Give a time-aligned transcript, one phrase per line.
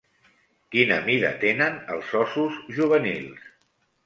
[0.75, 3.47] Quina mida tenen els ossos juvenils?